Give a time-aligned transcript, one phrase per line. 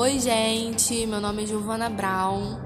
[0.00, 2.58] Oi, gente, meu nome é Giovana Brown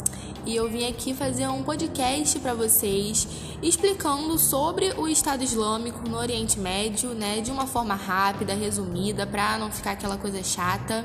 [0.47, 3.27] e eu vim aqui fazer um podcast para vocês
[3.61, 9.59] explicando sobre o Estado Islâmico no Oriente Médio, né, de uma forma rápida, resumida, para
[9.59, 11.05] não ficar aquela coisa chata.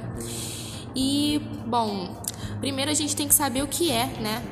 [0.95, 2.21] E, bom,
[2.59, 4.43] primeiro a gente tem que saber o que é, né?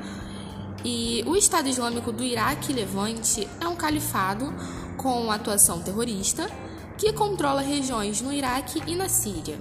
[0.84, 4.52] E o Estado Islâmico do Iraque e Levante é um califado
[4.98, 6.50] com atuação terrorista
[6.98, 9.60] que controla regiões no Iraque e na Síria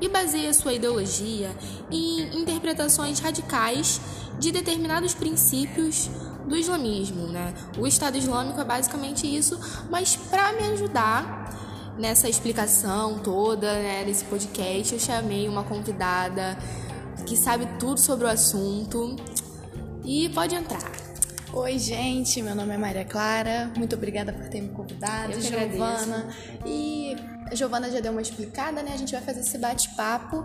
[0.00, 1.50] e baseia sua ideologia
[1.90, 4.00] em interpretações radicais
[4.38, 6.08] de determinados princípios
[6.48, 7.54] do islamismo, né?
[7.78, 9.58] O Estado Islâmico é basicamente isso,
[9.90, 16.56] mas para me ajudar nessa explicação toda, né, desse podcast, eu chamei uma convidada
[17.26, 19.16] que sabe tudo sobre o assunto
[20.04, 20.90] e pode entrar.
[21.52, 23.70] Oi, gente, meu nome é Maria Clara.
[23.76, 26.28] Muito obrigada por ter me convidado, Giovana.
[26.64, 27.16] E
[27.50, 28.92] a Giovana já deu uma explicada, né?
[28.94, 30.44] A gente vai fazer esse bate-papo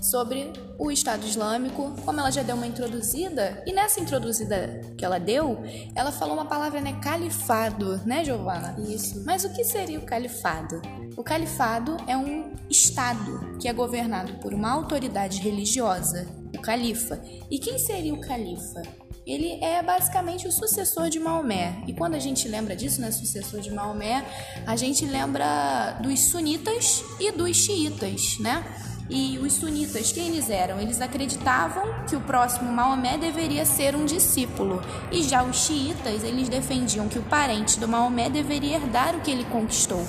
[0.00, 3.62] sobre o Estado Islâmico, como ela já deu uma introduzida.
[3.66, 5.58] E nessa introduzida que ela deu,
[5.94, 6.98] ela falou uma palavra, né?
[7.02, 8.76] Califado, né, Giovana?
[8.78, 9.22] Isso.
[9.26, 10.80] Mas o que seria o califado?
[11.16, 16.26] O califado é um estado que é governado por uma autoridade religiosa,
[16.56, 17.20] o califa.
[17.50, 18.82] E quem seria o califa?
[19.26, 21.82] Ele é basicamente o sucessor de Maomé.
[21.86, 24.24] E quando a gente lembra disso, né, sucessor de Maomé,
[24.66, 28.64] a gente lembra dos sunitas e dos xiitas, né?
[29.10, 30.78] E os sunitas, quem eles eram?
[30.78, 34.80] Eles acreditavam que o próximo Maomé deveria ser um discípulo.
[35.10, 39.30] E já os xiitas, eles defendiam que o parente do Maomé deveria herdar o que
[39.30, 40.06] ele conquistou.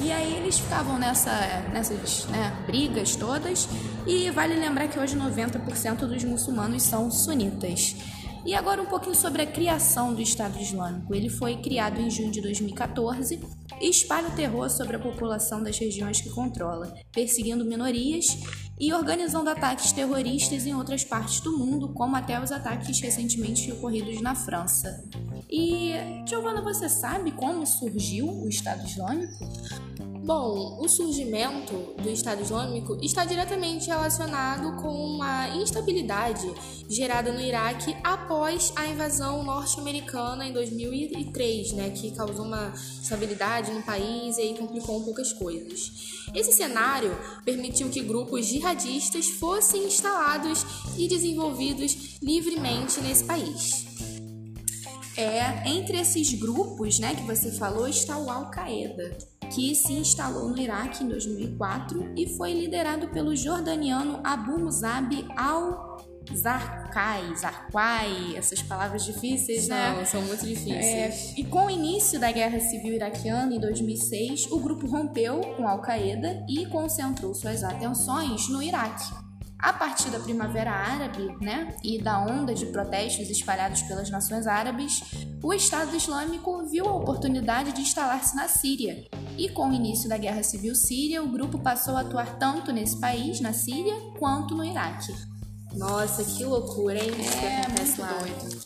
[0.00, 1.32] E aí eles ficavam nessa,
[1.72, 3.68] nessas né, brigas todas.
[4.06, 7.96] E vale lembrar que hoje 90% dos muçulmanos são sunitas.
[8.44, 11.14] E agora um pouquinho sobre a criação do Estado Islâmico.
[11.14, 13.40] Ele foi criado em junho de 2014
[13.80, 18.26] e espalha o terror sobre a população das regiões que controla, perseguindo minorias
[18.78, 24.20] e organizando ataques terroristas em outras partes do mundo, como até os ataques recentemente ocorridos
[24.20, 25.02] na França.
[25.50, 25.92] E,
[26.26, 29.44] Giovana, você sabe como surgiu o Estado Islâmico?
[30.24, 36.50] Bom, o surgimento do Estado Islâmico está diretamente relacionado com a instabilidade
[36.88, 43.82] gerada no Iraque após a invasão norte-americana em 2003, né, que causou uma instabilidade no
[43.82, 46.24] país e aí complicou um pouco as coisas.
[46.34, 47.14] Esse cenário
[47.44, 50.64] permitiu que grupos jihadistas fossem instalados
[50.96, 53.84] e desenvolvidos livremente nesse país.
[55.18, 60.58] É, entre esses grupos, né, que você falou, está o Al-Qaeda, que se instalou no
[60.58, 69.68] Iraque em 2004 e foi liderado pelo jordaniano Abu Musab al-Zarqai, Zarqai, essas palavras difíceis,
[69.68, 69.94] né?
[69.96, 71.36] Não, são muito difíceis.
[71.36, 75.66] É, e com o início da Guerra Civil Iraquiana em 2006, o grupo rompeu com
[75.66, 79.23] Al-Qaeda e concentrou suas atenções no Iraque.
[79.64, 85.00] A partir da Primavera Árabe né, e da onda de protestos espalhados pelas nações árabes,
[85.42, 89.06] o Estado Islâmico viu a oportunidade de instalar-se na Síria.
[89.38, 93.00] E com o início da Guerra Civil Síria, o grupo passou a atuar tanto nesse
[93.00, 95.14] país, na Síria, quanto no Iraque.
[95.72, 97.10] Nossa, que loucura, hein?
[97.18, 98.18] Isso que É, acontece muito lá.
[98.20, 98.64] doido.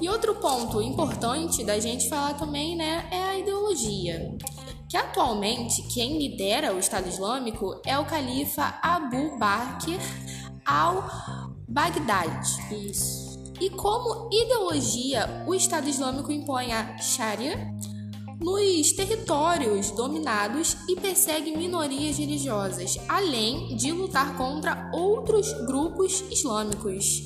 [0.00, 4.36] E outro ponto importante da gente falar também, né, é a ideologia.
[4.88, 9.98] Que atualmente quem lidera o Estado Islâmico é o califa Abu Bakr
[10.64, 12.42] al-Baghdad.
[12.70, 13.26] Isso.
[13.60, 17.74] E como ideologia, o Estado Islâmico impõe a Sharia
[18.38, 27.24] nos territórios dominados e persegue minorias religiosas, além de lutar contra outros grupos islâmicos.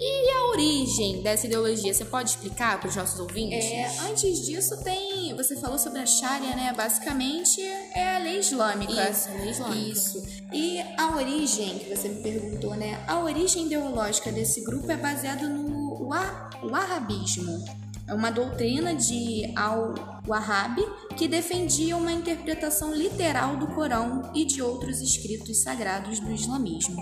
[0.00, 3.64] E a origem dessa ideologia, você pode explicar para os nossos ouvintes?
[3.64, 6.72] É, antes disso tem, você falou sobre a Sharia, né?
[6.76, 9.10] Basicamente é a lei islâmica.
[9.10, 9.90] Isso, lei islâmica.
[9.90, 10.22] Isso.
[10.52, 13.02] E a origem que você me perguntou, né?
[13.08, 17.64] A origem ideológica desse grupo é baseada no wa- wahhabismo.
[18.06, 20.80] É uma doutrina de al-Wahhab
[21.16, 26.96] que defendia uma interpretação literal do Corão e de outros escritos sagrados do islamismo.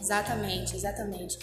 [0.00, 1.38] Exatamente, exatamente.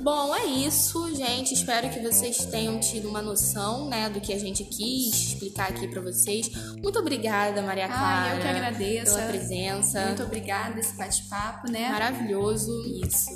[0.00, 1.54] Bom, é isso, gente.
[1.54, 5.88] Espero que vocês tenham tido uma noção, né, do que a gente quis explicar aqui
[5.88, 6.48] pra vocês.
[6.80, 8.30] Muito obrigada, Maria Clara.
[8.30, 9.14] Ah, eu que agradeço.
[9.16, 10.06] Pela presença.
[10.06, 11.88] Muito obrigada esse bate-papo, né?
[11.90, 12.70] Maravilhoso.
[13.04, 13.28] Isso.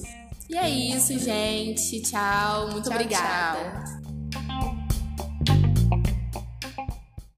[0.49, 2.01] E é isso, gente.
[2.03, 2.71] Tchau.
[2.71, 3.85] Muito Tchau, obrigada.
[3.85, 4.12] tchau.